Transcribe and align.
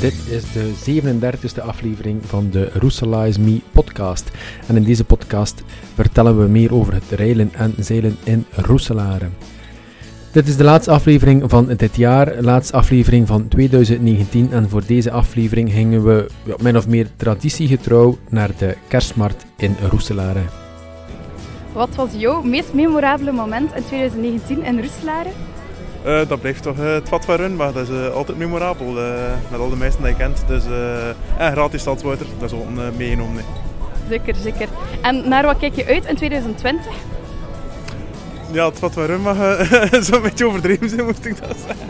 Dit 0.00 0.14
is 0.28 0.52
de 0.52 1.00
37e 1.60 1.62
aflevering 1.62 2.20
van 2.26 2.50
de 2.50 2.70
Roeselize 2.72 3.40
Me 3.40 3.60
podcast. 3.72 4.30
En 4.66 4.76
in 4.76 4.84
deze 4.84 5.04
podcast 5.04 5.62
vertellen 5.94 6.40
we 6.40 6.48
meer 6.48 6.74
over 6.74 6.92
het 6.92 7.10
reilen 7.10 7.50
en 7.54 7.74
zeilen 7.78 8.16
in 8.24 8.46
Roeselare. 8.50 9.28
Dit 10.32 10.48
is 10.48 10.56
de 10.56 10.64
laatste 10.64 10.90
aflevering 10.90 11.50
van 11.50 11.66
dit 11.76 11.96
jaar, 11.96 12.42
laatste 12.42 12.76
aflevering 12.76 13.26
van 13.26 13.48
2019. 13.48 14.52
En 14.52 14.68
voor 14.68 14.82
deze 14.86 15.10
aflevering 15.10 15.72
gingen 15.72 16.04
we 16.04 16.26
ja, 16.44 16.54
min 16.62 16.76
of 16.76 16.88
meer 16.88 17.06
traditiegetrouw 17.16 18.18
naar 18.28 18.50
de 18.58 18.76
kerstmarkt 18.88 19.44
in 19.56 19.76
Roeselare. 19.90 20.42
Wat 21.72 21.94
was 21.94 22.10
jouw 22.16 22.42
meest 22.42 22.72
memorabele 22.72 23.32
moment 23.32 23.74
in 23.74 23.84
2019 23.84 24.64
in 24.64 24.80
Roeselare? 24.80 25.30
Uh, 26.06 26.20
dat 26.28 26.40
blijft 26.40 26.62
toch 26.62 26.78
uh, 26.78 26.92
het 26.92 27.08
vat 27.08 27.24
van 27.24 27.36
run, 27.36 27.56
maar 27.56 27.72
dat 27.72 27.88
is 27.88 27.94
uh, 27.94 28.08
altijd 28.08 28.38
memorabel. 28.38 28.92
met 29.50 29.60
al 29.60 29.70
de 29.70 29.76
meesten 29.76 30.02
die 30.02 30.10
je 30.10 30.16
kent. 30.16 30.44
Dus, 30.46 30.64
en 31.38 31.52
gratis 31.52 31.80
stadswater, 31.80 32.26
dat 32.38 32.52
is 32.52 32.56
ook 32.56 32.66
een 32.66 32.96
meegenomen. 32.96 33.34
Nee. 33.34 33.44
Zeker, 34.08 34.34
zeker. 34.34 34.68
En 35.00 35.28
naar 35.28 35.44
wat 35.44 35.58
kijk 35.58 35.74
je 35.74 35.86
uit 35.86 36.04
in 36.04 36.16
2020? 36.16 36.92
Ja, 38.52 38.68
het 38.68 38.78
vat 38.78 38.92
van 38.92 39.02
zo'n 40.04 40.22
beetje 40.22 40.46
overdreven 40.46 40.88
zijn, 40.88 41.04
moet 41.04 41.26
ik 41.26 41.40
dat 41.40 41.56
zeggen. 41.66 41.86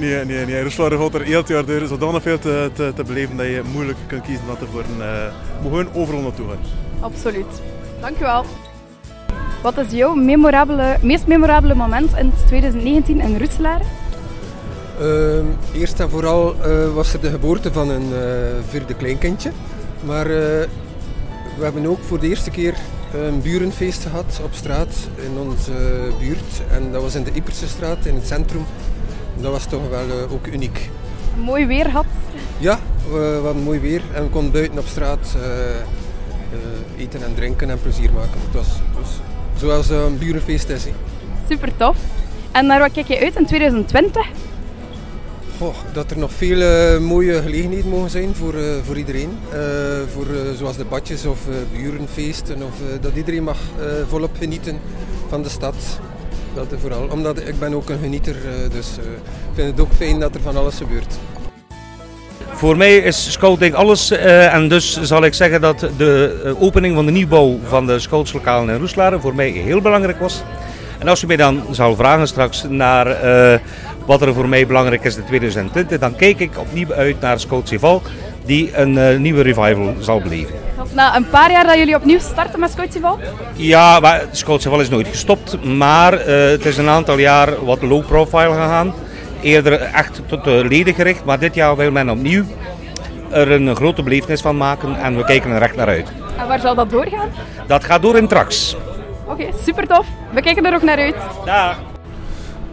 nee, 0.00 0.24
nee, 0.24 0.46
nee. 0.46 0.62
Roeselare 0.62 0.98
gaat 0.98 1.14
er 1.14 1.22
heel 1.22 1.38
het 1.38 1.48
jaar 1.48 1.64
door 1.64 1.86
zodanig 1.86 2.22
veel 2.22 2.38
te, 2.38 2.70
te, 2.74 2.92
te, 2.94 3.04
beleven 3.04 3.36
dat 3.36 3.46
je 3.46 3.62
moeilijk 3.72 3.98
kunt 4.06 4.22
kiezen 4.22 4.46
wat 4.46 4.60
er 4.60 4.68
voor 4.72 4.80
een... 4.80 5.30
moet 5.62 5.70
gewoon 5.70 5.88
overal 5.94 6.20
naartoe 6.20 6.48
gaan. 6.48 6.58
Absoluut. 7.00 7.62
Dankjewel. 8.00 8.44
Wat 9.64 9.78
is 9.78 9.90
jouw 9.90 10.14
memorabele, 10.14 10.96
meest 11.00 11.26
memorabele 11.26 11.74
moment 11.74 12.16
in 12.16 12.32
2019 12.46 13.20
in 13.20 13.38
Roeselare? 13.38 13.84
Uh, 15.00 15.80
eerst 15.80 16.00
en 16.00 16.10
vooral 16.10 16.54
uh, 16.54 16.94
was 16.94 17.12
er 17.12 17.20
de 17.20 17.30
geboorte 17.30 17.72
van 17.72 17.88
een 17.88 18.08
uh, 18.12 18.18
vierde 18.68 18.94
kleinkindje. 18.94 19.50
Maar 20.06 20.26
uh, 20.26 20.32
we 21.56 21.62
hebben 21.62 21.86
ook 21.86 21.98
voor 22.00 22.20
de 22.20 22.28
eerste 22.28 22.50
keer 22.50 22.74
een 23.14 23.42
burenfeest 23.42 24.02
gehad 24.02 24.40
op 24.44 24.52
straat 24.52 24.94
in 25.16 25.38
onze 25.48 25.72
buurt. 26.18 26.62
En 26.70 26.92
dat 26.92 27.02
was 27.02 27.14
in 27.14 27.24
de 27.24 27.32
Iperse 27.32 27.68
straat 27.68 28.06
in 28.06 28.14
het 28.14 28.26
centrum. 28.26 28.64
Dat 29.40 29.52
was 29.52 29.66
toch 29.66 29.88
wel 29.88 30.28
ook 30.30 30.46
uniek. 30.46 30.90
Mooi 31.44 31.66
weer 31.66 31.90
had? 31.90 32.06
Ja, 32.58 32.78
we, 33.10 33.18
we 33.18 33.44
hadden 33.44 33.62
mooi 33.62 33.80
weer 33.80 34.02
en 34.14 34.22
we 34.22 34.28
konden 34.28 34.52
buiten 34.52 34.78
op 34.78 34.86
straat 34.86 35.36
eten 36.96 37.22
en 37.22 37.34
drinken 37.34 37.70
en 37.70 37.80
plezier 37.80 38.12
maken. 38.12 38.40
Het 38.40 38.54
was, 38.54 38.66
het 38.66 39.00
was 39.00 39.33
Zoals 39.56 39.88
een 39.88 40.18
burenfeest 40.18 40.68
is. 40.68 40.86
Super 41.48 41.76
tof. 41.76 41.96
En 42.52 42.66
naar 42.66 42.80
wat 42.80 42.92
kijk 42.92 43.06
je 43.06 43.20
uit 43.20 43.36
in 43.36 43.46
2020? 43.46 44.26
Goh, 45.58 45.74
dat 45.92 46.10
er 46.10 46.18
nog 46.18 46.32
veel 46.32 46.58
uh, 46.58 46.98
mooie 46.98 47.42
gelegenheden 47.42 47.90
mogen 47.90 48.10
zijn 48.10 48.34
voor, 48.34 48.54
uh, 48.54 48.74
voor 48.84 48.96
iedereen. 48.96 49.38
Uh, 49.52 49.58
voor 50.12 50.26
zoals 50.56 50.76
de 50.76 50.84
badjes 50.84 51.26
of 51.26 51.38
burenfeesten. 51.72 52.62
Of 52.62 53.00
dat 53.00 53.16
iedereen 53.16 53.42
mag 53.42 53.58
volop 54.08 54.36
genieten 54.38 54.78
van 55.28 55.42
de 55.42 55.48
stad. 55.48 55.74
Dat 56.54 56.66
vooral. 56.80 57.08
Omdat 57.08 57.38
ik 57.38 57.58
ben 57.58 57.74
ook 57.74 57.88
een 57.88 57.98
genieter, 57.98 58.36
dus 58.70 58.88
ik 58.98 59.54
vind 59.54 59.70
het 59.70 59.80
ook 59.80 59.92
fijn 59.92 60.20
dat 60.20 60.34
er 60.34 60.40
van 60.40 60.56
alles 60.56 60.76
gebeurt. 60.76 61.18
Voor 62.54 62.76
mij 62.76 62.96
is 62.96 63.32
scouting 63.32 63.74
alles 63.74 64.12
uh, 64.12 64.54
en 64.54 64.68
dus 64.68 65.02
zal 65.02 65.24
ik 65.24 65.34
zeggen 65.34 65.60
dat 65.60 65.80
de 65.96 66.42
eh, 66.44 66.62
opening 66.62 66.94
van 66.94 67.06
de 67.06 67.12
nieuwbouw 67.12 67.58
van 67.68 67.86
de 67.86 67.98
scoutslokalen 67.98 68.74
in 68.74 68.80
Roeslaren 68.80 69.20
voor 69.20 69.34
mij 69.34 69.48
heel 69.48 69.80
belangrijk 69.80 70.20
was. 70.20 70.42
En 70.98 71.08
als 71.08 71.22
u 71.22 71.26
mij 71.26 71.36
dan 71.36 71.62
zal 71.70 71.96
vragen 71.96 72.26
straks 72.26 72.64
naar 72.68 73.06
uh, 73.06 73.58
wat 74.06 74.22
er 74.22 74.34
voor 74.34 74.48
mij 74.48 74.66
belangrijk 74.66 75.04
is 75.04 75.16
in 75.16 75.24
2020, 75.24 75.98
dan 75.98 76.16
kijk 76.16 76.38
ik 76.38 76.58
opnieuw 76.58 76.92
uit 76.92 77.20
naar 77.20 77.40
Scoutseval 77.40 78.02
die 78.44 78.76
een 78.76 78.96
uh, 78.96 79.18
nieuwe 79.18 79.42
revival 79.42 79.94
zal 80.00 80.20
beleven. 80.20 80.54
Na 80.92 81.16
een 81.16 81.28
paar 81.28 81.50
jaar 81.50 81.66
dat 81.66 81.76
jullie 81.76 81.96
opnieuw 81.96 82.18
starten 82.18 82.60
met 82.60 82.70
Scoutseval? 82.70 83.18
Ja, 83.54 84.00
maar 84.00 84.24
Scoutseval 84.30 84.80
is 84.80 84.88
nooit 84.88 85.08
gestopt, 85.08 85.64
maar 85.64 86.12
het 86.26 86.64
is 86.66 86.76
een 86.76 86.88
aantal 86.88 87.18
jaar 87.18 87.64
wat 87.64 87.82
low 87.82 88.06
profile 88.06 88.52
gegaan 88.52 88.94
eerder 89.44 89.80
echt 89.80 90.20
tot 90.26 90.44
de 90.44 90.64
leden 90.68 90.94
gericht. 90.94 91.24
Maar 91.24 91.38
dit 91.38 91.54
jaar 91.54 91.76
wil 91.76 91.90
men 91.90 92.10
opnieuw 92.10 92.44
er 93.30 93.50
een 93.50 93.76
grote 93.76 94.02
belevenis 94.02 94.40
van 94.40 94.56
maken 94.56 94.96
en 94.96 95.16
we 95.16 95.24
kijken 95.24 95.50
er 95.50 95.62
echt 95.62 95.76
naar 95.76 95.86
uit. 95.86 96.08
En 96.36 96.48
waar 96.48 96.60
zal 96.60 96.74
dat 96.74 96.90
doorgaan? 96.90 97.28
Dat 97.66 97.84
gaat 97.84 98.02
door 98.02 98.16
in 98.16 98.28
Trax. 98.28 98.76
Oké, 99.26 99.44
super 99.64 99.86
tof. 99.86 100.06
We 100.32 100.40
kijken 100.40 100.66
er 100.66 100.74
ook 100.74 100.82
naar 100.82 100.98
uit. 100.98 101.16
Dag. 101.44 101.78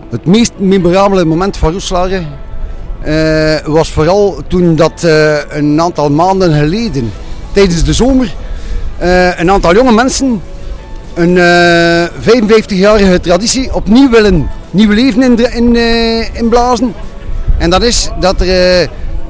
Het 0.09 0.25
meest 0.25 0.51
memorabele 0.57 1.25
moment 1.25 1.57
van 1.57 1.71
Roeselare 1.71 2.21
uh, 3.05 3.59
was 3.65 3.91
vooral 3.91 4.41
toen 4.47 4.75
dat 4.75 5.03
uh, 5.05 5.37
een 5.49 5.81
aantal 5.81 6.09
maanden 6.09 6.53
geleden, 6.53 7.11
tijdens 7.51 7.83
de 7.83 7.93
zomer, 7.93 8.33
uh, 9.01 9.39
een 9.39 9.51
aantal 9.51 9.73
jonge 9.73 9.91
mensen 9.91 10.41
een 11.13 11.37
55-jarige 12.21 13.19
traditie 13.19 13.73
opnieuw 13.73 14.09
willen 14.09 14.49
nieuw 14.71 14.91
leven 14.91 15.21
in, 15.21 15.53
in, 15.53 15.75
uh, 15.75 16.35
inblazen. 16.35 16.93
En 17.57 17.69
dat 17.69 17.83
is 17.83 18.09
dat 18.19 18.41
er 18.41 18.81
uh, 18.81 18.87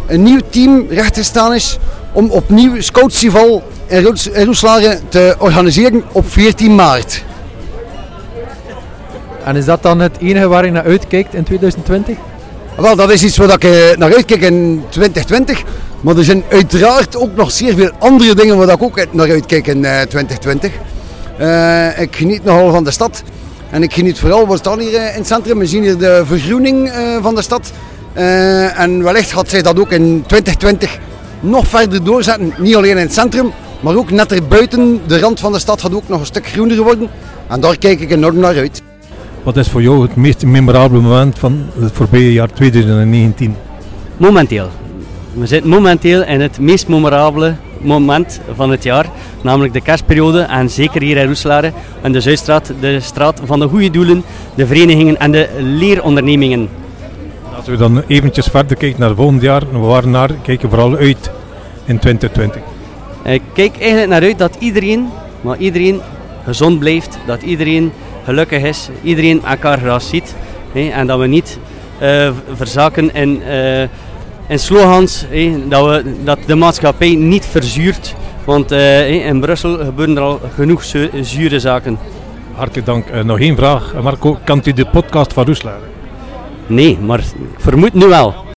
een 0.07 0.24
nieuw 0.24 0.40
team 0.50 0.85
rechtgestaan 0.90 1.53
is 1.53 1.78
om 2.12 2.29
opnieuw 2.29 2.81
Scoutfestival 2.81 3.63
in, 3.88 4.18
in 4.34 4.46
Roeslaren 4.46 5.00
te 5.09 5.35
organiseren 5.38 6.03
op 6.12 6.31
14 6.31 6.75
maart. 6.75 7.24
En 9.44 9.56
is 9.56 9.66
dat 9.66 9.84
dan 9.84 10.00
het 10.00 10.18
enige 10.19 10.47
waar 10.47 10.66
je 10.66 10.72
naar 10.72 10.84
uitkijkt 10.84 11.34
in 11.34 11.44
2020? 11.44 12.18
Wel, 12.78 12.96
dat 12.96 13.12
is 13.12 13.24
iets 13.24 13.38
waar 13.38 13.50
ik 13.50 13.63
uh, 13.63 13.72
naar 13.97 14.16
uitkijk 14.16 14.41
in 14.41 14.84
2020. 14.90 15.63
Maar 16.01 16.18
er 16.18 16.24
zijn 16.24 16.44
uiteraard 16.50 17.18
ook 17.18 17.35
nog 17.35 17.51
zeer 17.51 17.75
veel 17.75 17.91
andere 18.00 18.35
dingen 18.35 18.57
waar 18.57 18.69
ik 18.69 18.84
ook 18.84 19.06
naar 19.12 19.30
uitkijk 19.30 19.68
in 19.68 19.81
2020. 19.81 20.72
ik 21.97 22.16
geniet 22.16 22.44
nogal 22.44 22.72
van 22.72 22.84
de 22.84 22.91
stad. 22.91 23.24
En 23.72 23.84
ik 23.84 23.94
geniet 23.94 24.20
vooral, 24.20 24.48
we 24.48 24.58
staan 24.58 24.80
hier 24.80 24.94
in 24.94 25.00
het 25.00 25.28
centrum, 25.28 25.59
we 25.59 25.68
zien 25.68 25.82
hier 25.84 25.98
de 25.98 26.24
vergroening 26.26 26.90
eh, 26.90 27.18
van 27.22 27.36
de 27.36 27.42
stad. 27.42 27.72
Uh, 28.18 28.80
en 28.80 29.04
wellicht 29.04 29.32
gaat 29.32 29.50
zij 29.50 29.62
dat 29.62 29.80
ook 29.80 29.92
in 29.92 30.24
2020 30.28 31.00
nog 31.40 31.68
verder 31.68 32.04
doorzetten. 32.04 32.54
Niet 32.58 32.76
alleen 32.76 32.98
in 32.98 32.98
het 32.98 33.14
centrum, 33.14 33.52
maar 33.80 33.96
ook 33.96 34.12
net 34.12 34.31
er 34.31 34.48
buiten 34.48 35.02
de 35.08 35.20
rand 35.20 35.40
van 35.40 35.52
de 35.52 35.60
stad 35.60 35.81
gaat 35.81 35.94
ook 35.94 36.08
nog 36.08 36.20
een 36.20 36.26
stuk 36.26 36.48
groener 36.48 36.84
worden. 36.84 37.10
En 37.48 37.60
daar 37.60 37.78
kijk 37.78 38.00
ik 38.00 38.12
enorm 38.12 38.40
naar 38.40 38.56
uit. 38.56 38.81
Wat 39.44 39.58
is 39.58 39.68
voor 39.68 39.81
jou 39.81 40.02
het 40.02 40.16
meest 40.16 40.46
memorabele 40.46 41.02
moment 41.02 41.40
van 41.40 41.66
het 41.80 41.92
voorbije 41.94 42.34
jaar 42.34 42.54
2019? 42.54 43.56
Momenteel. 44.18 44.70
We 45.34 45.48
zitten 45.48 45.70
momenteel 45.70 46.24
in 46.24 46.42
het 46.42 46.60
meest 46.60 46.88
memorabele 46.88 47.56
moment 47.84 48.42
van 48.56 48.72
het 48.72 48.84
jaar, 48.84 49.06
namelijk 49.42 49.74
de 49.74 49.81
kerstperiode. 49.81 50.40
En 50.42 50.69
zeker 50.69 51.02
hier 51.02 51.18
in 51.18 51.25
Roeselare 51.25 51.72
en 52.02 52.12
de 52.12 52.22
Zuidstraat, 52.22 52.74
de 52.80 53.00
straat 53.00 53.42
van 53.46 53.59
de 53.59 53.68
goede 53.68 53.90
doelen, 53.90 54.24
de 54.56 54.68
verenigingen 54.68 55.19
en 55.19 55.31
de 55.31 55.50
leerondernemingen. 55.59 56.69
Als 57.56 57.68
we 57.68 57.78
dan 57.78 58.03
eventjes 58.08 58.47
verder 58.47 58.78
kijken 58.78 59.00
naar 59.00 59.16
volgend 59.16 59.42
jaar, 59.42 59.80
waar 59.80 60.08
naar 60.08 60.30
kijken 60.44 60.69
vooral 60.69 60.96
uit 60.96 61.31
in 61.86 62.00
2020? 62.00 62.62
Ik 63.24 63.42
kijk 63.53 63.80
eigenlijk 63.80 64.09
naar 64.09 64.22
uit 64.22 64.38
dat 64.38 64.56
iedereen, 64.59 65.09
maar 65.42 65.58
iedereen 65.58 66.02
gezond 66.46 66.80
blijft, 66.80 67.18
dat 67.25 67.42
iedereen 67.42 67.92
gelukkig 68.24 68.63
is, 68.63 68.90
iedereen 69.03 69.42
elkaar 69.46 69.78
graag 69.78 70.02
ziet. 70.02 70.36
en 70.74 71.08
dat 71.08 71.19
we 71.19 71.28
niet 71.28 71.59
uh, 72.02 72.31
verzaken 72.56 73.13
in... 73.13 73.42
Uh, 73.48 73.84
en 74.51 74.59
slogans, 74.59 75.25
dat, 75.67 75.85
we, 75.85 76.13
dat 76.23 76.39
de 76.45 76.56
maatschappij 76.56 77.16
niet 77.16 77.45
verzuurt. 77.45 78.16
Want 78.45 78.72
eh, 78.72 79.25
in 79.25 79.39
Brussel 79.39 79.78
gebeuren 79.78 80.16
er 80.16 80.22
al 80.22 80.39
genoeg 80.56 80.83
zure 81.21 81.59
zaken. 81.59 81.98
Hartelijk 82.53 82.86
dank. 82.86 83.06
Uh, 83.13 83.24
nog 83.24 83.39
één 83.39 83.56
vraag. 83.56 83.94
Marco, 84.01 84.38
kent 84.44 84.68
u 84.68 84.74
de 84.74 84.86
podcast 84.86 85.33
van 85.33 85.45
Roeslaar? 85.45 85.80
Nee, 86.68 86.98
maar 87.00 87.19
ik 87.19 87.59
vermoed 87.59 87.94
nu 87.94 88.07
wel. 88.07 88.50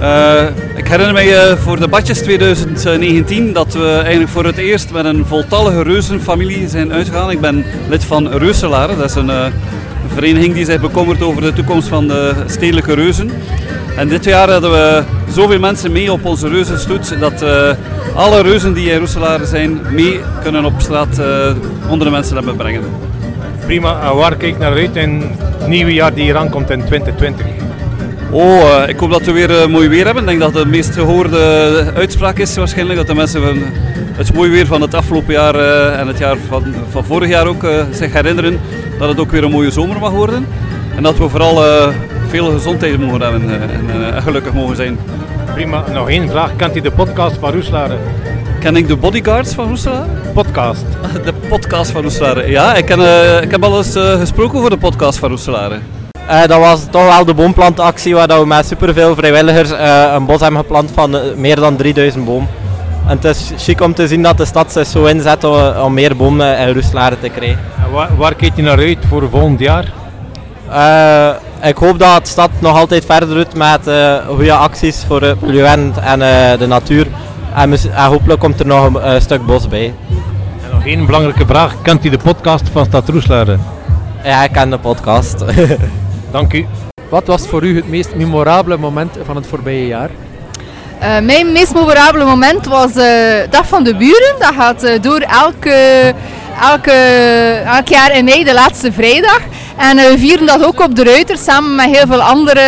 Uh, 0.00 0.42
ik 0.76 0.88
herinner 0.88 1.12
mij 1.12 1.56
voor 1.56 1.80
de 1.80 1.88
Badjes 1.88 2.18
2019 2.18 3.52
dat 3.52 3.72
we 3.72 3.92
eigenlijk 3.92 4.30
voor 4.30 4.44
het 4.44 4.56
eerst 4.56 4.92
met 4.92 5.04
een 5.04 5.26
voltallige 5.26 5.82
reuzenfamilie 5.82 6.68
zijn 6.68 6.92
uitgegaan. 6.92 7.30
Ik 7.30 7.40
ben 7.40 7.64
lid 7.88 8.04
van 8.04 8.28
Reuselaren, 8.28 8.98
dat 8.98 9.10
is 9.10 9.14
een, 9.14 9.28
een 9.28 9.52
vereniging 10.14 10.54
die 10.54 10.64
zich 10.64 10.80
bekommert 10.80 11.22
over 11.22 11.42
de 11.42 11.52
toekomst 11.52 11.88
van 11.88 12.08
de 12.08 12.32
stedelijke 12.46 12.94
reuzen. 12.94 13.30
En 13.96 14.08
dit 14.08 14.24
jaar 14.24 14.50
hadden 14.50 14.70
we 14.70 15.02
zoveel 15.32 15.58
mensen 15.58 15.92
mee 15.92 16.12
op 16.12 16.24
onze 16.24 16.48
reuzenstoet 16.48 17.20
dat 17.20 17.44
alle 18.14 18.42
reuzen 18.42 18.72
die 18.72 18.90
in 18.90 18.98
Roeselare 18.98 19.46
zijn 19.46 19.80
mee 19.90 20.20
kunnen 20.42 20.64
op 20.64 20.74
straat 20.76 21.20
onder 21.88 22.06
de 22.06 22.12
mensen 22.12 22.36
hebben 22.36 22.56
brengen. 22.56 22.82
Prima, 23.66 24.14
waar 24.14 24.36
kijk 24.36 24.58
naar 24.58 24.72
uit 24.72 24.96
in 24.96 25.22
het 25.58 25.68
nieuwe 25.68 25.92
jaar 25.94 26.14
die 26.14 26.24
hier 26.24 26.36
aankomt 26.36 26.70
in 26.70 26.84
2020? 26.84 27.67
Oh, 28.30 28.42
uh, 28.42 28.88
ik 28.88 28.98
hoop 28.98 29.10
dat 29.10 29.22
we 29.22 29.32
weer 29.32 29.70
mooi 29.70 29.88
weer 29.88 30.04
hebben. 30.04 30.22
Ik 30.22 30.28
denk 30.28 30.40
dat 30.40 30.62
de 30.62 30.66
meest 30.66 30.94
gehoorde 30.94 31.92
uitspraak 31.94 32.38
is 32.38 32.56
waarschijnlijk 32.56 32.98
dat 32.98 33.06
de 33.06 33.14
mensen 33.14 33.42
van 33.42 33.58
het 34.16 34.34
mooie 34.34 34.50
weer 34.50 34.66
van 34.66 34.80
het 34.80 34.94
afgelopen 34.94 35.32
jaar 35.32 35.54
en 35.98 36.06
het 36.06 36.18
jaar 36.18 36.36
van, 36.48 36.74
van 36.90 37.04
vorig 37.04 37.28
jaar 37.28 37.46
ook 37.46 37.66
zich 37.90 38.12
herinneren 38.12 38.60
dat 38.98 39.08
het 39.08 39.20
ook 39.20 39.30
weer 39.30 39.44
een 39.44 39.50
mooie 39.50 39.70
zomer 39.70 39.98
mag 39.98 40.10
worden. 40.10 40.46
En 40.96 41.02
dat 41.02 41.18
we 41.18 41.28
vooral 41.28 41.62
veel 42.28 42.50
gezondheid 42.50 42.98
mogen 42.98 43.20
hebben 43.20 43.60
en, 43.60 44.22
gelukkig 44.22 44.52
mogen 44.52 44.76
zijn. 44.76 44.98
Prima, 45.54 45.84
nog 45.92 46.08
één 46.08 46.30
vraag. 46.30 46.56
Kent 46.56 46.76
u 46.76 46.80
de 46.80 46.90
podcast 46.90 47.36
van 47.36 47.52
Roeselare? 47.52 47.96
Ken 48.60 48.76
ik 48.76 48.88
de 48.88 48.96
bodyguards 48.96 49.54
van 49.54 49.68
Roeselare? 49.68 50.06
Podcast. 50.34 50.84
De 51.24 51.32
podcast 51.48 51.90
van 51.90 52.02
Roeselare. 52.02 52.50
Ja, 52.50 52.74
ik, 52.74 52.84
ken, 52.84 53.00
ik 53.42 53.50
heb 53.50 53.64
al 53.64 53.76
eens 53.76 53.96
gesproken 53.96 54.60
voor 54.60 54.70
de 54.70 54.76
podcast 54.76 55.18
van 55.18 55.28
Roeselare. 55.28 55.78
Uh, 56.28 56.40
dat 56.46 56.58
was 56.58 56.80
toch 56.90 57.04
wel 57.04 57.24
de 57.24 57.34
boomplantactie 57.34 58.14
waar 58.14 58.26
dat 58.26 58.40
we 58.40 58.46
met 58.46 58.66
superveel 58.66 59.14
vrijwilligers 59.14 59.70
uh, 59.70 60.12
een 60.14 60.26
bos 60.26 60.40
hebben 60.40 60.60
geplant 60.60 60.90
van 60.94 61.14
uh, 61.14 61.20
meer 61.36 61.56
dan 61.56 61.76
3000 61.76 62.24
boom. 62.24 62.48
En 63.06 63.16
het 63.16 63.24
is 63.24 63.52
chic 63.56 63.80
om 63.80 63.94
te 63.94 64.08
zien 64.08 64.22
dat 64.22 64.36
de 64.36 64.44
stad 64.44 64.72
zich 64.72 64.86
zo 64.86 65.04
inzet 65.04 65.44
om, 65.44 65.54
om 65.84 65.94
meer 65.94 66.16
bomen 66.16 66.58
in 66.58 66.72
Roeselare 66.72 67.18
te 67.20 67.28
krijgen. 67.28 67.58
Waar, 67.92 68.08
waar 68.16 68.34
kijkt 68.34 68.56
je 68.56 68.62
naar 68.62 68.78
uit 68.78 68.98
voor 69.08 69.28
volgend 69.30 69.60
jaar? 69.60 69.92
ik 71.62 71.76
hoop 71.76 71.98
dat 71.98 72.24
de 72.24 72.30
stad 72.30 72.50
nog 72.58 72.76
altijd 72.76 73.04
verder 73.04 73.28
doet 73.34 73.54
met 73.54 73.80
goede 74.26 74.52
acties 74.52 75.04
voor 75.06 75.22
het 75.22 75.40
milieu 75.40 75.64
en, 75.64 75.92
en 76.02 76.18
de 76.58 76.66
natuur. 76.66 77.06
En, 77.54 77.72
en, 77.72 78.04
hopelijk 78.04 78.40
komt 78.40 78.60
er 78.60 78.66
nog 78.66 78.94
een 78.94 79.20
stuk 79.20 79.46
bos 79.46 79.68
bij. 79.68 79.94
En 80.64 80.74
nog 80.74 80.86
één 80.86 81.06
belangrijke 81.06 81.46
vraag. 81.46 81.74
Kent 81.82 82.04
u 82.04 82.08
de 82.08 82.18
podcast 82.18 82.68
van 82.72 82.84
Stad 82.84 83.08
Roeselare? 83.08 83.56
Ja, 84.24 84.44
ik 84.44 84.52
ken 84.52 84.70
de 84.70 84.78
podcast. 84.78 85.44
Dank 86.30 86.52
u. 86.52 86.66
Wat 87.08 87.26
was 87.26 87.46
voor 87.46 87.62
u 87.64 87.76
het 87.76 87.88
meest 87.88 88.14
memorabele 88.14 88.76
moment 88.76 89.16
van 89.24 89.36
het 89.36 89.46
voorbije 89.46 89.86
jaar? 89.86 90.10
Uh, 91.02 91.18
mijn 91.18 91.52
meest 91.52 91.74
memorabele 91.74 92.24
moment 92.24 92.66
was 92.66 92.92
de 92.92 93.42
uh, 93.44 93.52
Dag 93.52 93.66
van 93.66 93.84
de 93.84 93.96
Buren. 93.96 94.34
Dat 94.38 94.54
gaat 94.54 94.84
uh, 94.84 94.90
door 95.00 95.20
elke, 95.20 96.14
elke, 96.60 96.92
elk 97.66 97.88
jaar 97.88 98.16
in 98.16 98.24
mei, 98.24 98.44
de 98.44 98.54
laatste 98.54 98.92
vrijdag. 98.92 99.40
En 99.76 99.96
we 99.96 100.14
vieren 100.18 100.46
dat 100.46 100.64
ook 100.64 100.80
op 100.80 100.94
de 100.94 101.04
Ruiter 101.04 101.38
samen 101.38 101.74
met 101.74 101.96
heel 101.96 102.06
veel 102.06 102.22
andere 102.22 102.62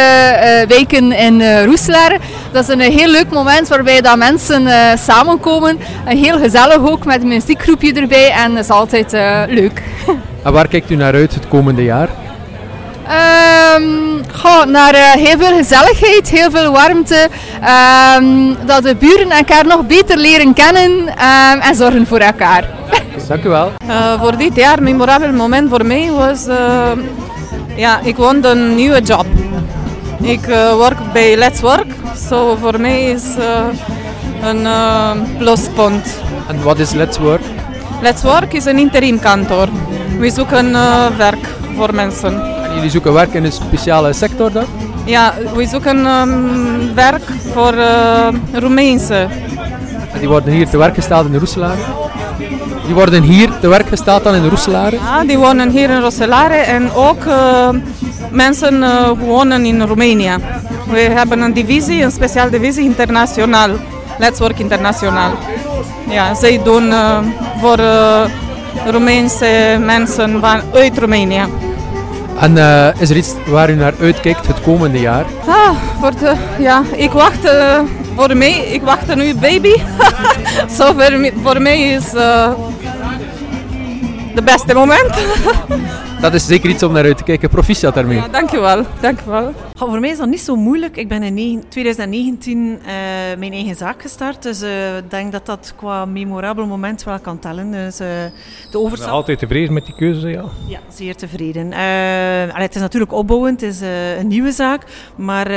wijken 0.69 1.13
in 1.13 1.41
uh, 1.41 1.65
Roeselare. 1.65 2.19
Dat 2.53 2.63
is 2.63 2.75
een 2.75 2.81
heel 2.81 3.11
leuk 3.11 3.31
moment 3.31 3.69
waarbij 3.69 4.01
dat 4.01 4.17
mensen 4.17 4.69
samenkomen. 4.99 5.79
heel 6.05 6.39
gezellig 6.39 6.79
ook 6.79 7.05
met 7.05 7.23
een 7.23 7.29
muziekgroepje 7.29 7.93
erbij 7.93 8.31
en 8.31 8.55
dat 8.55 8.65
is 8.65 8.71
altijd 8.71 9.13
leuk. 9.49 9.83
En 10.45 10.53
waar 10.53 10.69
kijkt 10.69 10.91
u 10.91 10.97
naar 10.97 11.15
uit 11.15 11.35
het 11.35 11.49
komende 11.49 11.85
jaar? 11.85 12.09
Um, 13.11 14.23
goh, 14.33 14.65
naar 14.65 14.95
uh, 14.95 15.13
heel 15.13 15.39
veel 15.39 15.57
gezelligheid, 15.57 16.29
heel 16.29 16.51
veel 16.51 16.73
warmte. 16.73 17.29
Um, 18.17 18.57
dat 18.67 18.83
de 18.83 18.97
buren 18.97 19.31
elkaar 19.31 19.67
nog 19.67 19.87
beter 19.87 20.17
leren 20.17 20.53
kennen 20.55 20.91
um, 20.91 21.61
en 21.61 21.75
zorgen 21.75 22.07
voor 22.07 22.19
elkaar. 22.19 22.65
Dank 23.29 23.45
u 23.45 23.49
wel. 23.49 23.73
Uh, 23.89 24.21
voor 24.21 24.37
dit 24.37 24.57
jaar, 24.57 24.79
een 24.79 24.85
memorabel 24.85 25.33
moment 25.33 25.69
voor 25.69 25.87
mij 25.87 26.11
was... 26.11 26.47
Uh, 26.49 26.91
ja, 27.77 28.01
ik 28.03 28.17
won 28.17 28.45
een 28.45 28.75
nieuwe 28.75 29.01
job. 29.01 29.27
Ik 30.21 30.45
werk 30.79 31.13
bij 31.13 31.37
Let's 31.37 31.61
Work. 31.61 31.93
So 32.29 32.57
voor 32.61 32.81
mij 32.81 33.11
is 33.11 33.25
een 34.43 34.67
pluspunt. 35.39 36.15
En 36.49 36.63
wat 36.63 36.79
is 36.79 36.93
Let's 36.93 37.19
Work? 37.19 37.43
Let's 38.03 38.23
Work 38.23 38.53
is 38.53 38.65
een 38.65 38.79
interim 38.79 39.21
kantoor. 39.21 39.69
We 40.19 40.31
zoeken 40.31 40.73
werk 41.17 41.49
voor 41.77 41.95
mensen. 41.95 42.60
En 42.71 42.77
jullie 42.77 42.91
zoeken 42.91 43.13
werk 43.13 43.35
in 43.35 43.45
een 43.45 43.53
speciale 43.53 44.13
sector 44.13 44.53
dan? 44.53 44.65
Ja, 45.05 45.35
we 45.55 45.67
zoeken 45.67 46.07
um, 46.07 46.95
werk 46.95 47.23
voor 47.53 47.75
uh, 47.75 48.29
Roemeense. 48.53 49.29
En 50.13 50.19
die 50.19 50.29
worden 50.29 50.53
hier 50.53 50.69
te 50.69 50.79
werk 50.79 50.95
gesteld 50.95 51.27
in 51.27 51.39
Roeselare? 51.39 51.81
Die 52.87 52.95
worden 52.95 53.23
hier 53.23 53.51
te 53.61 53.69
werk 53.69 53.89
gesteld 53.89 54.25
dan 54.25 54.35
in 54.35 54.49
Roeselare? 54.49 54.97
Ja, 54.97 55.25
die 55.25 55.39
wonen 55.39 55.71
hier 55.71 55.91
in 55.91 56.01
Roeselare 56.01 56.55
en 56.55 56.93
ook 56.93 57.25
uh, 57.25 57.69
mensen 58.31 58.75
uh, 58.75 59.11
wonen 59.19 59.65
in 59.65 59.83
Roemenië. 59.83 60.35
We 60.91 61.01
hebben 61.01 61.41
een 61.41 61.53
divisie, 61.53 62.03
een 62.03 62.11
speciale 62.11 62.51
divisie 62.51 62.85
internationaal. 62.85 63.69
Let's 64.19 64.39
Work 64.39 64.59
Internationaal. 64.59 65.33
Ja, 66.09 66.35
zij 66.35 66.61
doen 66.65 66.93
voor 67.61 67.79
Roemeense 68.87 69.77
mensen 69.81 70.43
uit 70.73 70.99
Roemenië. 70.99 71.43
En 72.41 72.57
uh, 72.57 73.01
is 73.01 73.11
er 73.11 73.17
iets 73.17 73.35
waar 73.47 73.71
u 73.71 73.75
naar 73.75 73.95
uitkijkt 74.01 74.47
het 74.47 74.61
komende 74.61 75.01
jaar? 75.01 75.25
Ah, 75.47 75.77
voor 76.01 76.11
de, 76.11 76.35
ja, 76.59 76.83
ik 76.93 77.11
wacht 77.11 77.45
uh, 77.45 77.79
voor 78.17 78.37
mij, 78.37 78.53
ik 78.53 78.83
wacht 78.83 79.15
nu 79.15 79.35
baby. 79.35 79.73
Zo 80.79 80.93
voor, 80.93 81.33
voor 81.43 81.63
mij 81.63 81.81
is 81.81 82.15
uh, 82.15 82.49
de 84.35 84.43
beste 84.43 84.75
moment. 84.75 85.15
dat 86.21 86.35
is 86.35 86.47
zeker 86.47 86.71
iets 86.71 86.83
om 86.83 86.93
naar 86.93 87.05
uit 87.05 87.17
te 87.17 87.25
kijken. 87.25 87.49
Proficiat 87.49 87.95
daarmee. 87.95 88.17
Ja, 88.17 88.29
dankjewel. 88.29 88.85
dankjewel. 89.01 89.43
Ja, 89.75 89.87
voor 89.87 90.01
mij 90.01 90.11
is 90.11 90.19
dat 90.19 90.29
niet 90.29 90.41
zo 90.41 90.57
moeilijk. 90.57 90.97
Ik 90.97 91.09
ben 91.09 91.23
in 91.23 91.65
2019 91.69 92.59
uh, 92.59 92.79
mijn 93.39 93.53
eigen 93.53 93.77
zaak 93.77 94.03
gestart. 94.03 94.43
Dus 94.43 94.63
ik 94.63 94.69
uh, 94.69 94.75
denk 95.09 95.33
dat 95.33 95.47
dat 95.47 95.73
qua 95.77 96.05
memorabel 96.05 96.67
moment 96.67 97.05
wel 97.05 97.19
kan 97.19 97.39
tellen. 97.39 97.71
Dus, 97.71 98.01
uh, 98.01 98.07
de 98.71 98.79
overstap... 98.79 99.11
Altijd 99.11 99.39
tevreden 99.39 99.73
met 99.73 99.85
die 99.85 99.95
keuze, 99.95 100.29
ja? 100.29 100.45
Ja, 100.67 100.79
zeer 100.89 101.17
tevreden. 101.17 101.73
Allee, 102.53 102.67
het 102.67 102.75
is 102.75 102.81
natuurlijk 102.81 103.13
opbouwend. 103.13 103.61
Het 103.61 103.71
is 103.71 103.81
een 104.19 104.27
nieuwe 104.27 104.53
zaak. 104.53 104.83
Maar 105.17 105.51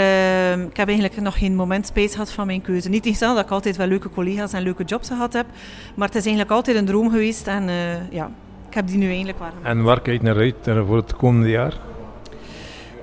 ik 0.67 0.77
heb 0.77 0.87
eigenlijk 0.87 1.21
nog 1.21 1.37
geen 1.37 1.55
moment 1.55 1.87
spijt 1.87 2.11
gehad 2.11 2.31
van 2.31 2.45
mijn 2.45 2.61
keuze. 2.61 2.89
Niet 2.89 3.01
tegenstaande 3.01 3.35
dat 3.35 3.45
ik 3.45 3.51
altijd 3.51 3.77
wel 3.77 3.87
leuke 3.87 4.09
collega's 4.09 4.53
en 4.53 4.61
leuke 4.63 4.83
jobs 4.83 5.07
gehad 5.07 5.33
heb. 5.33 5.45
Maar 5.95 6.07
het 6.07 6.17
is 6.17 6.25
eigenlijk 6.25 6.55
altijd 6.55 6.77
een 6.77 6.85
droom 6.85 7.09
geweest. 7.09 7.47
En 7.47 7.69
ja, 8.09 8.29
ik 8.73 8.79
heb 8.79 8.87
die 8.87 8.97
nu 8.97 9.09
eindelijk 9.09 9.39
waargemaakt. 9.39 9.67
En 9.67 9.83
waar 9.83 10.01
kijk 10.01 10.21
je 10.21 10.27
naar 10.27 10.37
uit 10.37 10.85
voor 10.85 10.97
het 10.97 11.15
komende 11.15 11.49
jaar? 11.49 11.73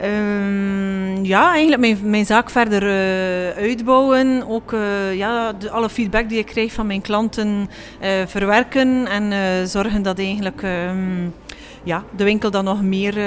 Um, 0.03 1.25
ja, 1.25 1.51
eigenlijk 1.51 1.81
mijn, 1.81 2.11
mijn 2.11 2.27
zaak 2.27 2.51
verder 2.51 2.83
uh, 2.83 3.63
uitbouwen. 3.63 4.47
Ook 4.47 4.73
uh, 4.73 5.15
ja, 5.15 5.53
de, 5.53 5.71
alle 5.71 5.89
feedback 5.89 6.29
die 6.29 6.39
ik 6.39 6.47
krijg 6.47 6.73
van 6.73 6.87
mijn 6.87 7.01
klanten 7.01 7.49
uh, 8.03 8.09
verwerken. 8.27 9.07
En 9.07 9.69
zorgen 9.69 10.03
dat 10.03 10.19
eigenlijk 10.19 10.63
um, 10.63 11.35
ja, 11.83 12.05
de 12.17 12.25
winkel 12.25 12.51
dan 12.51 12.65
nog 12.65 12.83
meer 12.83 13.19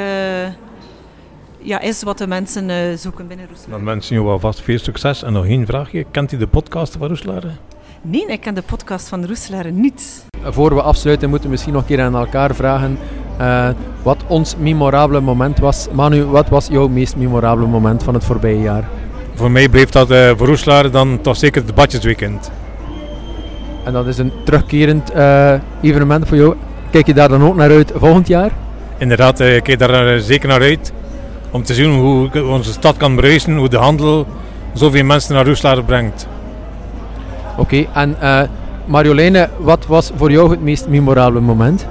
ja, 1.58 1.80
is 1.80 2.04
wat 2.04 2.18
de 2.18 2.28
mensen 2.28 3.00
zoeken 3.00 3.28
binnen 3.28 3.48
Roeselare. 3.48 3.72
Dan 3.72 3.86
wensen 3.86 4.16
jullie 4.16 4.32
alvast 4.32 4.62
veel 4.62 4.80
succes. 4.80 5.24
En 5.24 5.34
nog 5.34 5.46
één 5.46 5.66
vraagje. 5.66 6.06
Kent 6.12 6.32
u 6.32 6.38
de 6.38 6.48
podcast 6.48 6.96
van 6.98 7.08
Roeselare? 7.08 7.52
Nee, 8.06 8.26
ik 8.28 8.42
ken 8.42 8.54
de 8.54 8.62
podcast 8.62 9.08
van 9.08 9.26
Roeselare 9.26 9.72
niet. 9.72 10.26
Voor 10.44 10.76
we 10.76 10.82
afsluiten 10.82 11.30
moeten 11.30 11.48
we 11.48 11.52
misschien 11.52 11.74
nog 11.74 11.82
een 11.82 11.88
keer 11.88 12.02
aan 12.02 12.16
elkaar 12.16 12.56
vragen 12.56 12.98
uh, 13.40 13.70
wat 14.02 14.18
ons 14.28 14.56
memorabele 14.58 15.20
moment 15.20 15.60
was. 15.60 15.88
Manu, 15.92 16.24
wat 16.26 16.50
was 16.50 16.68
jouw 16.68 16.88
meest 16.88 17.16
memorabele 17.16 17.68
moment 17.68 18.04
van 18.04 18.14
het 18.14 18.24
voorbije 18.24 18.62
jaar? 18.62 18.88
Voor 19.34 19.52
mij 19.52 19.70
bleef 19.70 19.90
dat 19.90 20.12
uh, 20.12 20.32
voor 20.38 20.48
Roeslaar 20.48 20.92
dan 20.92 21.22
toch 21.22 21.36
zeker 21.36 21.66
het 21.66 21.76
badjesweekend. 21.76 22.52
En 23.86 23.94
dat 23.94 24.08
is 24.08 24.18
een 24.18 24.32
terugkerend 24.46 25.16
uh, 25.16 25.54
evenement 25.82 26.28
voor 26.28 26.38
jou. 26.38 26.56
Kijk 26.92 27.06
je 27.06 27.14
daar 27.14 27.30
dan 27.30 27.44
ook 27.44 27.56
naar 27.56 27.72
uit 27.72 27.92
volgend 27.96 28.28
jaar? 28.28 28.52
Inderdaad, 28.98 29.40
ik 29.40 29.64
kijk 29.64 29.80
daar 29.80 30.20
zeker 30.20 30.48
naar 30.48 30.62
uit. 30.62 30.94
Om 31.52 31.64
te 31.64 31.74
zien 31.74 31.94
hoe 31.94 32.44
onze 32.44 32.72
stad 32.72 32.98
kan 32.98 33.16
bruisen, 33.16 33.58
hoe 33.58 33.70
de 33.70 33.78
handel 33.78 34.28
zoveel 34.74 35.04
mensen 35.04 35.34
naar 35.36 35.46
Roeslaar 35.46 35.84
brengt. 35.84 36.28
Oké, 37.58 37.86
en 37.94 38.18
Marjoleine, 38.86 39.50
wat 39.60 39.86
was 39.86 40.12
voor 40.16 40.32
jou 40.32 40.52
het 40.52 40.62
meest 40.62 40.88
memorabele 40.88 41.42
moment? 41.42 41.86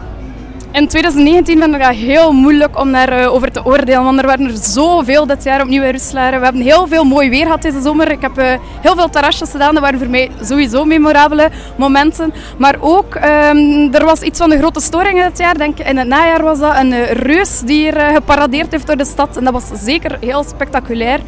In 0.73 0.89
2019 0.89 1.61
vind 1.61 1.75
ik 1.75 1.81
dat 1.81 1.95
heel 1.95 2.33
moeilijk 2.33 2.79
om 2.79 2.93
daarover 2.93 3.49
uh, 3.49 3.55
te 3.55 3.65
oordelen, 3.65 4.05
want 4.05 4.19
er 4.19 4.27
waren 4.27 4.47
er 4.47 4.57
zoveel 4.57 5.27
dit 5.27 5.45
jaar 5.45 5.63
opnieuw 5.63 5.83
in 5.83 5.91
Roeselare. 5.91 6.39
We 6.39 6.45
hebben 6.45 6.63
heel 6.63 6.87
veel 6.87 7.05
mooi 7.05 7.31
weer 7.31 7.45
gehad 7.45 7.63
deze 7.63 7.81
zomer. 7.81 8.11
Ik 8.11 8.21
heb 8.21 8.39
uh, 8.39 8.45
heel 8.81 8.95
veel 8.95 9.11
terrasjes 9.11 9.51
gedaan, 9.51 9.75
dat 9.75 9.83
waren 9.83 9.99
voor 9.99 10.09
mij 10.09 10.31
sowieso 10.41 10.85
memorabele 10.85 11.51
momenten. 11.77 12.33
Maar 12.57 12.77
ook, 12.81 13.15
um, 13.15 13.95
er 13.95 14.05
was 14.05 14.21
iets 14.21 14.39
van 14.39 14.51
de 14.51 14.59
grote 14.59 14.81
storing 14.81 15.23
dit 15.25 15.39
jaar. 15.39 15.59
Denk, 15.59 15.79
in 15.79 15.97
het 15.97 16.09
najaar 16.09 16.43
was 16.43 16.59
dat 16.59 16.77
een 16.77 16.93
uh, 16.93 17.11
reus 17.11 17.61
die 17.61 17.77
hier 17.77 18.01
geparadeerd 18.15 18.73
heeft 18.73 18.87
door 18.87 18.97
de 18.97 19.05
stad. 19.05 19.37
En 19.37 19.45
dat 19.45 19.53
was 19.53 19.85
zeker 19.85 20.17
heel 20.21 20.45
spectaculair. 20.45 21.21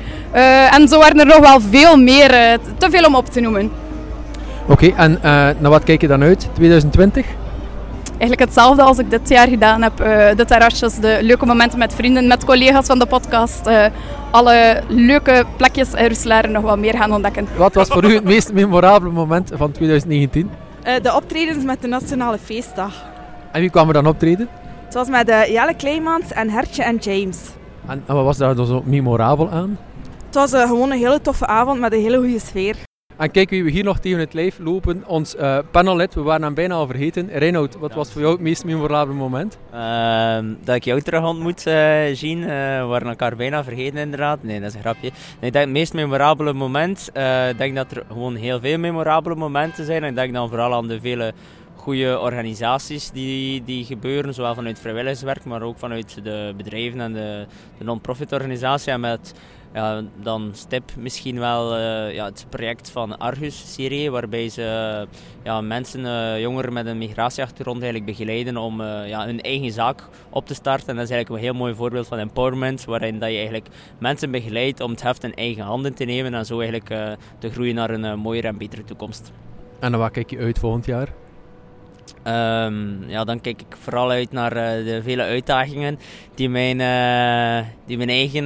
en 0.71 0.89
zo 0.89 0.99
waren 0.99 1.21
er 1.21 1.27
nog 1.27 1.39
wel 1.39 1.61
veel 1.71 1.97
meer, 1.97 2.59
te 2.79 2.91
veel 2.91 3.05
om 3.05 3.15
op 3.15 3.27
te 3.27 3.41
noemen. 3.41 3.84
Oké, 4.69 4.85
okay, 4.85 5.07
en 5.07 5.19
naar 5.61 5.71
wat 5.71 5.85
kijk 5.85 6.01
je 6.01 6.09
dan 6.09 6.23
uit, 6.23 6.49
2020? 6.53 7.27
eigenlijk 8.19 8.41
hetzelfde 8.41 8.83
als 8.83 8.99
ik 8.99 9.11
dit 9.11 9.29
jaar 9.29 9.49
gedaan 9.49 9.83
heb. 9.83 10.01
Uh, 10.01 10.07
de 10.37 10.45
terrasjes, 10.45 10.95
de 10.95 11.19
leuke 11.23 11.47
momenten 11.47 11.79
met 11.79 11.95
vrienden, 11.95 12.27
met 12.27 12.45
collega's 12.45 12.87
van 12.87 12.99
de 12.99 13.07
podcast. 13.07 13.67
Uh, 13.67 13.85
alle 14.31 14.83
leuke 14.89 15.45
plekjes 15.57 15.93
in 15.93 16.07
Roeselare 16.07 16.49
nog 16.49 16.63
wat 16.63 16.79
meer 16.79 16.97
gaan 16.97 17.13
ontdekken. 17.13 17.49
Wat 17.57 17.75
was 17.75 17.89
voor 17.89 18.05
u 18.05 18.15
het 18.15 18.25
meest 18.25 18.53
memorabele 18.53 19.13
moment 19.13 19.51
van 19.55 19.73
2019? 19.73 20.51
Uh, 20.87 20.93
de 21.03 21.15
optredens 21.15 21.65
met 21.65 21.81
de 21.81 21.89
Nationale 21.89 22.39
Feestdag. 22.39 23.05
En 23.53 23.61
wie 23.61 23.71
kwam 23.71 23.89
er 23.89 23.95
dan 23.95 24.07
optreden? 24.07 24.49
Het 24.85 24.95
was 24.95 25.09
met 25.09 25.29
uh, 25.29 25.47
Jelle 25.47 25.75
Kleimans 25.75 26.33
en 26.33 26.51
Hertje 26.51 26.83
en 26.83 26.97
James. 26.97 27.39
En, 27.87 28.03
en 28.07 28.15
wat 28.15 28.25
was 28.25 28.37
daar 28.37 28.55
dan 28.55 28.67
zo 28.67 28.83
memorabel 28.85 29.51
aan? 29.51 29.79
Het 30.27 30.35
was 30.35 30.53
uh, 30.53 30.63
gewoon 30.63 30.91
een 30.91 30.99
hele 30.99 31.21
toffe 31.21 31.47
avond 31.47 31.81
met 31.81 31.93
een 31.93 32.01
hele 32.01 32.19
goede 32.19 32.39
sfeer. 32.39 32.77
En 33.17 33.31
kijk 33.31 33.51
wie 33.51 33.65
we 33.65 33.71
hier 33.71 33.85
nog 33.85 33.99
tegen 33.99 34.19
het 34.19 34.35
lijf 34.35 34.59
lopen. 34.59 35.03
Ons 35.07 35.35
uh, 35.35 35.59
panellid, 35.71 36.15
we 36.15 36.23
waren 36.23 36.43
hem 36.43 36.55
bijna 36.55 36.75
al 36.75 36.87
vergeten. 36.87 37.29
Reinoud, 37.33 37.79
wat 37.79 37.95
was 37.95 38.13
voor 38.13 38.21
jou 38.21 38.33
het 38.33 38.43
meest 38.43 38.65
memorabele 38.65 39.19
moment? 39.19 39.59
Uh, 39.75 40.39
dat 40.65 40.75
ik 40.75 40.85
jou 40.85 41.01
terug 41.01 41.25
ontmoet, 41.25 41.67
uh, 41.67 42.15
Jean. 42.15 42.39
Uh, 42.39 42.47
we 42.81 42.87
waren 42.89 43.09
elkaar 43.09 43.37
bijna 43.37 43.65
vergeten 43.65 43.99
inderdaad. 43.99 44.43
Nee, 44.43 44.61
dat 44.61 44.69
is 44.69 44.75
een 44.75 44.81
grapje. 44.81 45.11
Nee, 45.41 45.51
ik 45.51 45.53
denk 45.53 45.65
het 45.65 45.69
meest 45.69 45.95
memorabele 45.95 46.53
moment. 46.53 47.11
ik 47.51 47.59
denk 47.59 47.75
dat 47.75 47.91
er 47.91 48.05
gewoon 48.09 48.35
heel 48.35 48.61
veel 48.61 48.79
memorabele 48.79 49.35
momenten 49.35 49.85
zijn. 49.85 50.03
En 50.03 50.09
ik 50.09 50.17
denk 50.17 50.33
dan 50.33 50.49
vooral 50.49 50.75
aan 50.75 50.89
de 50.89 51.01
vele 51.01 51.33
goede 51.85 52.19
organisaties 52.19 53.11
die, 53.11 53.65
die 53.65 53.85
gebeuren, 53.85 54.35
zowel 54.35 54.55
vanuit 54.55 54.79
vrijwilligerswerk, 54.79 55.45
maar 55.45 55.63
ook 55.63 55.79
vanuit 55.79 56.19
de 56.23 56.55
bedrijven 56.57 57.01
en 57.01 57.13
de, 57.13 57.47
de 57.79 57.85
non-profit 57.85 58.33
organisatie. 58.33 58.93
En 58.93 59.01
met 59.01 59.35
ja, 59.75 60.03
dan 60.23 60.51
STIP 60.53 60.97
misschien 60.99 61.39
wel 61.39 61.77
uh, 61.77 62.15
ja, 62.15 62.25
het 62.25 62.47
project 62.49 62.91
van 62.91 63.19
Argus-serie, 63.19 64.11
waarbij 64.11 64.49
ze 64.49 65.07
ja, 65.43 65.61
mensen, 65.61 66.01
uh, 66.01 66.41
jongeren 66.41 66.73
met 66.73 66.87
een 66.87 66.99
migratieachtergrond 66.99 67.83
eigenlijk 67.83 68.17
begeleiden 68.17 68.57
om 68.57 68.81
uh, 68.81 69.09
ja, 69.09 69.25
hun 69.25 69.41
eigen 69.41 69.73
zaak 69.73 70.03
op 70.31 70.47
te 70.47 70.55
starten. 70.55 70.89
En 70.89 70.97
dat 70.97 71.05
is 71.05 71.11
eigenlijk 71.11 71.43
een 71.43 71.51
heel 71.51 71.61
mooi 71.61 71.75
voorbeeld 71.75 72.07
van 72.07 72.19
empowerment, 72.19 72.85
waarin 72.85 73.19
dat 73.19 73.29
je 73.29 73.37
eigenlijk 73.37 73.69
mensen 73.99 74.31
begeleidt 74.31 74.81
om 74.81 74.91
het 74.91 75.03
heft 75.03 75.25
in 75.25 75.35
eigen 75.35 75.63
handen 75.63 75.95
te 75.95 76.05
nemen 76.05 76.35
en 76.35 76.47
zo 76.47 76.61
eigenlijk 76.61 77.19
te 77.39 77.51
groeien 77.51 77.75
naar 77.75 77.91
een 77.91 78.19
mooiere 78.19 78.49
en 78.49 78.59
betere 78.59 78.85
toekomst. 78.85 79.33
En 79.81 79.91
dan 79.91 80.01
wat 80.01 80.11
kijk 80.11 80.31
je 80.31 80.39
uit 80.39 80.59
volgend 80.59 80.87
jaar? 80.87 81.09
Um, 82.27 83.05
ja, 83.07 83.25
dan 83.25 83.41
kijk 83.41 83.61
ik 83.61 83.77
vooral 83.79 84.11
uit 84.11 84.33
naar 84.33 84.55
de 84.85 85.01
vele 85.03 85.23
uitdagingen 85.23 85.99
die 86.35 86.49
mijn, 86.49 86.77
die 87.87 87.97
mijn 87.97 88.09
eigen 88.09 88.45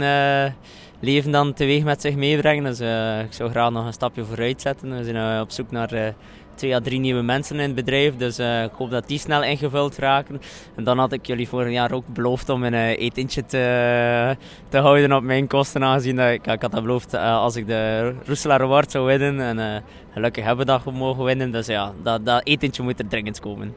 leven 1.01 1.33
dan 1.33 1.53
teweeg 1.53 1.85
met 1.85 2.01
zich 2.01 2.15
meebrengen. 2.15 2.65
Dus 2.65 2.81
ik 3.25 3.33
zou 3.33 3.51
graag 3.51 3.71
nog 3.71 3.87
een 3.87 3.93
stapje 3.93 4.25
vooruit 4.25 4.61
zetten. 4.61 4.97
We 4.97 5.05
zijn 5.05 5.41
op 5.41 5.51
zoek 5.51 5.71
naar 5.71 6.15
twee 6.59 6.75
à 6.75 6.81
drie 6.81 7.01
nieuwe 7.01 7.23
mensen 7.23 7.57
in 7.57 7.63
het 7.63 7.75
bedrijf. 7.75 8.17
Dus 8.17 8.39
ik 8.39 8.71
hoop 8.73 8.91
dat 8.91 9.07
die 9.07 9.19
snel 9.19 9.43
ingevuld 9.43 9.97
raken. 9.97 10.41
En 10.75 10.85
dan 10.85 10.99
had 10.99 11.13
ik 11.13 11.27
jullie 11.27 11.49
voor 11.49 11.63
een 11.63 11.73
jaar 11.73 11.93
ook 11.93 12.07
beloofd 12.07 12.49
om 12.49 12.65
een 12.65 12.75
etentje 12.75 13.47
te, 13.47 14.37
te 14.69 14.79
houden 14.79 15.13
op 15.13 15.23
mijn 15.23 15.47
kosten. 15.47 15.85
Aangezien 15.85 16.17
dat 16.17 16.31
ik, 16.31 16.47
ik 16.47 16.63
had 16.63 16.71
dat 16.71 16.83
beloofd 16.83 17.15
als 17.15 17.57
ik 17.57 17.67
de 17.67 18.15
Roeselaar 18.27 18.61
Award 18.61 18.91
zou 18.91 19.07
winnen. 19.07 19.59
En 19.59 19.83
gelukkig 20.13 20.45
hebben 20.45 20.67
we 20.67 20.73
dat 20.73 20.93
mogen 20.93 21.25
winnen. 21.25 21.51
Dus 21.51 21.67
ja, 21.67 21.93
dat, 22.03 22.27
dat 22.27 22.47
etentje 22.47 22.83
moet 22.83 22.99
er 22.99 23.09
dringend 23.09 23.41
komen. 23.41 23.75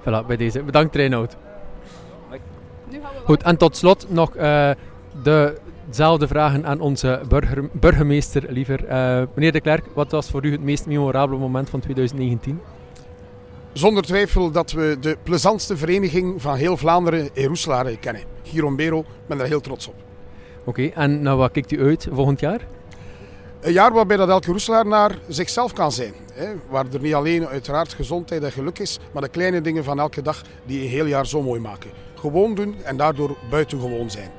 Voilà, 0.00 0.26
bij 0.26 0.36
deze. 0.36 0.62
Bedankt 0.62 0.94
Reinoud. 0.94 1.36
Goed, 3.24 3.42
en 3.42 3.56
tot 3.56 3.76
slot 3.76 4.06
nog 4.08 4.30
de 5.22 5.60
Dezelfde 5.88 6.28
vragen 6.28 6.66
aan 6.66 6.80
onze 6.80 7.20
burger, 7.28 7.68
burgemeester 7.72 8.44
liever. 8.48 8.84
Uh, 8.84 9.22
meneer 9.34 9.52
De 9.52 9.60
Klerk, 9.60 9.84
wat 9.94 10.10
was 10.10 10.30
voor 10.30 10.44
u 10.44 10.52
het 10.52 10.62
meest 10.62 10.86
memorabele 10.86 11.38
moment 11.38 11.70
van 11.70 11.80
2019? 11.80 12.60
Zonder 13.72 14.02
twijfel 14.02 14.50
dat 14.50 14.72
we 14.72 14.96
de 15.00 15.16
plezantste 15.22 15.76
vereniging 15.76 16.42
van 16.42 16.56
heel 16.56 16.76
Vlaanderen 16.76 17.28
in 17.32 17.46
Roeselare 17.46 17.98
kennen. 17.98 18.22
Girombero, 18.42 19.04
ben 19.26 19.38
daar 19.38 19.46
heel 19.46 19.60
trots 19.60 19.88
op. 19.88 19.94
Oké, 20.64 20.86
en 20.86 21.22
nou, 21.22 21.38
wat 21.38 21.50
kijkt 21.52 21.72
u 21.72 21.82
uit 21.82 22.08
volgend 22.12 22.40
jaar? 22.40 22.66
Een 23.60 23.72
jaar 23.72 23.92
waarbij 23.92 24.16
dat 24.16 24.28
elke 24.28 24.50
Roeselaar 24.50 24.86
naar 24.86 25.18
zichzelf 25.28 25.72
kan 25.72 25.92
zijn. 25.92 26.12
Hè? 26.32 26.46
Waar 26.70 26.84
er 26.92 27.00
niet 27.00 27.14
alleen 27.14 27.46
uiteraard 27.46 27.92
gezondheid 27.92 28.42
en 28.42 28.52
geluk 28.52 28.78
is, 28.78 28.98
maar 29.12 29.22
de 29.22 29.28
kleine 29.28 29.60
dingen 29.60 29.84
van 29.84 29.98
elke 29.98 30.22
dag 30.22 30.42
die 30.66 30.82
een 30.82 30.88
heel 30.88 31.06
jaar 31.06 31.26
zo 31.26 31.42
mooi 31.42 31.60
maken. 31.60 31.90
Gewoon 32.14 32.54
doen 32.54 32.74
en 32.82 32.96
daardoor 32.96 33.36
buitengewoon 33.50 34.10
zijn. 34.10 34.30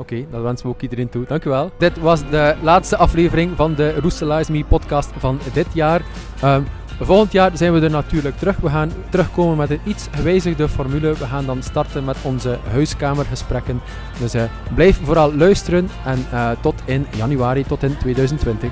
Oké, 0.00 0.26
dat 0.30 0.42
wensen 0.42 0.66
we 0.66 0.72
ook 0.72 0.80
iedereen 0.80 1.08
toe. 1.08 1.24
Dank 1.26 1.44
u 1.44 1.50
wel. 1.50 1.70
Dit 1.78 1.98
was 1.98 2.20
de 2.30 2.54
laatste 2.62 2.96
aflevering 2.96 3.56
van 3.56 3.74
de 3.74 3.94
Roestelize 4.00 4.52
Me 4.52 4.64
podcast 4.64 5.10
van 5.18 5.38
dit 5.52 5.66
jaar. 5.72 6.02
Um, 6.44 6.66
volgend 7.00 7.32
jaar 7.32 7.50
zijn 7.54 7.72
we 7.72 7.80
er 7.80 7.90
natuurlijk 7.90 8.38
terug. 8.38 8.56
We 8.56 8.68
gaan 8.68 8.92
terugkomen 9.10 9.56
met 9.56 9.70
een 9.70 9.80
iets 9.84 10.08
gewijzigde 10.10 10.68
formule. 10.68 11.12
We 11.12 11.24
gaan 11.24 11.46
dan 11.46 11.62
starten 11.62 12.04
met 12.04 12.16
onze 12.22 12.58
huiskamergesprekken. 12.70 13.80
Dus 14.18 14.34
uh, 14.34 14.42
blijf 14.74 15.00
vooral 15.04 15.34
luisteren 15.34 15.88
en 16.04 16.26
uh, 16.32 16.50
tot 16.60 16.82
in 16.84 17.06
januari, 17.16 17.64
tot 17.64 17.82
in 17.82 17.96
2020. 17.96 18.70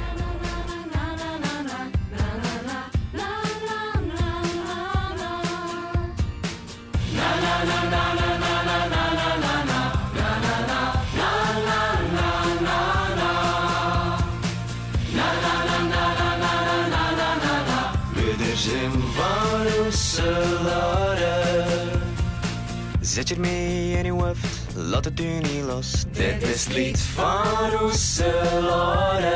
Zet 23.18 23.28
je 23.28 23.38
mee 23.38 23.92
in 23.92 24.04
je 24.04 24.12
hoofd, 24.12 24.46
laat 24.74 25.04
het 25.04 25.20
u 25.20 25.24
niet 25.24 25.64
los. 25.66 26.04
Dit 26.12 26.42
is 26.42 26.64
het 26.64 26.74
lied 26.74 26.98
van 27.00 27.70
Roeselare. 27.70 29.30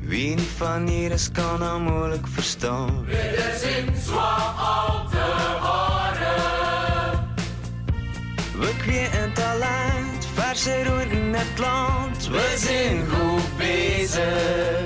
Wie 0.00 0.34
niet 0.34 0.48
van 0.56 0.86
hier 0.86 1.10
is, 1.10 1.30
kan 1.30 1.58
dat 1.58 1.80
moeilijk 1.80 2.26
verstaan. 2.28 3.06
Is 3.08 3.62
in 3.62 3.94
zwaar 4.04 5.06
te 5.10 5.18
horen. 5.60 7.28
We 8.58 8.76
kweten 8.78 9.32
talent, 9.32 10.26
verse 10.34 10.84
roeren 10.84 11.32
het 11.32 11.58
land. 11.58 12.28
We 12.28 12.54
zijn 12.56 13.06
goed 13.08 13.56
bezig. 13.56 14.80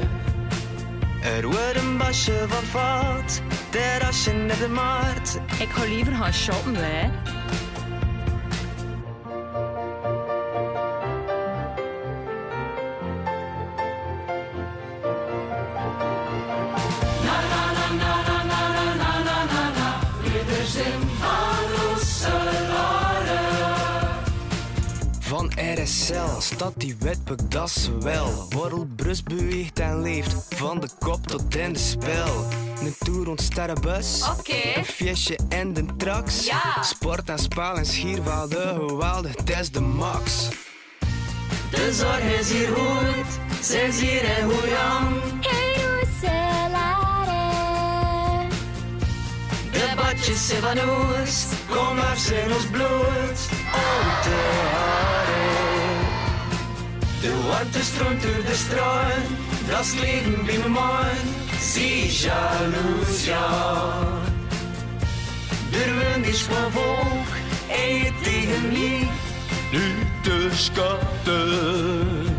Er 1.22 1.42
wordt 1.42 1.76
een 1.76 1.96
basje 1.96 2.44
van 2.48 2.62
vat 2.62 3.42
terrasje 3.70 4.32
net 4.32 4.58
de 4.58 4.68
markt. 4.68 5.38
Ik 5.58 5.68
ga 5.68 5.84
liever 5.84 6.14
gaan 6.14 6.32
shoppen, 6.32 6.74
hè. 6.74 7.10
Van 25.20 25.52
RSL 25.56 26.40
staat 26.40 26.72
die 26.76 26.96
wetboek, 26.98 27.50
dat 27.50 27.70
ze 27.70 27.98
wel. 27.98 28.46
Borrelbrust 28.48 29.24
beweegt 29.24 29.78
en 29.78 30.00
leeft, 30.00 30.46
van 30.54 30.80
de 30.80 30.88
kop 30.98 31.26
tot 31.26 31.56
in 31.56 31.72
de 31.72 31.78
spel. 31.78 32.65
Een 32.80 32.94
tour 32.98 33.24
rond. 33.24 33.48
Oké. 34.38 34.76
Een 34.76 34.84
feestje 34.84 35.38
en 35.48 35.72
de 35.72 35.84
trax. 35.96 36.46
Ja. 36.46 36.82
Sport 36.82 37.28
en 37.28 37.38
spel 37.38 37.76
en 37.76 37.86
schierwaalde 37.86 39.28
het 39.36 39.50
is 39.60 39.70
de 39.70 39.80
max. 39.80 40.48
De 41.70 41.92
zorg 41.92 42.40
is 42.40 42.50
hier 42.50 42.68
goed, 42.68 43.64
ze 43.64 43.80
is 43.80 44.00
hier 44.00 44.38
in 44.38 44.44
Hoejan. 44.44 45.20
De 49.72 49.92
badjes 49.96 50.46
zijn 50.46 50.62
van 50.62 50.78
ons, 50.78 51.46
kom 51.70 51.96
maar 51.96 52.16
zijn 52.16 52.52
ons 52.52 52.66
bloed. 52.66 53.38
Oh, 53.74 54.22
de 54.22 54.68
haren. 54.72 55.36
De 57.20 57.42
warmte 57.48 57.82
stroomt 57.82 58.22
door 58.22 58.44
de 58.44 58.54
straat, 58.54 59.26
dat 59.68 59.80
is 59.80 59.92
leven 60.00 60.44
bij 60.44 60.58
mijn 60.58 60.70
man 60.70 61.45
se 61.60 62.08
de 62.10 63.02
Durven 65.70 66.24
is 66.24 66.42
gewoon 66.42 66.72
volk, 66.72 67.26
eet 67.68 68.22
tegen 68.22 68.72
te 70.22 70.48
schatten. 70.52 71.46
Dus 72.18 72.35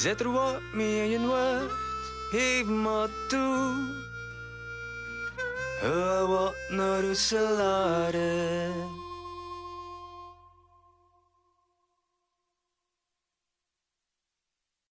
Zet 0.00 0.20
er 0.20 0.32
wat 0.32 0.60
mee 0.72 1.12
in 1.12 1.24
hoofd, 1.24 1.74
geef 2.30 2.64
maar 2.64 3.08
toe. 3.28 3.74
wat 6.26 6.54
naar 6.68 7.00
Roeselare. 7.00 8.72